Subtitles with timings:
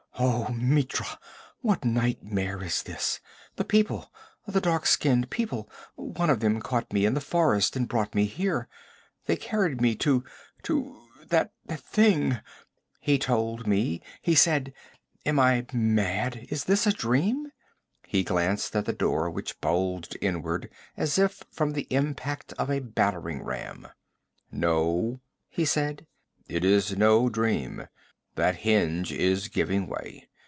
[0.23, 1.17] 'Oh Mitra!
[1.61, 3.19] what nightmare is this?
[3.55, 4.13] The people
[4.45, 8.25] the dark skinned people one of them caught me in the forest and brought me
[8.25, 8.67] here.
[9.25, 10.23] They carried me to
[10.63, 12.39] to that that thing.
[12.99, 14.73] He told me he said
[15.25, 16.45] am I mad?
[16.49, 17.51] Is this a dream?'
[18.05, 22.77] He glanced at the door which bulged inward as if from the impact of a
[22.77, 23.87] battering ram.
[24.51, 26.05] 'No,' he said,
[26.47, 27.87] 'it's no dream.
[28.35, 30.29] That hinge is giving way.